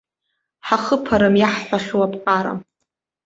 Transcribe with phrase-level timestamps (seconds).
[0.67, 2.53] Ҳахыԥарым иаҳҳәахьоу аԥҟара.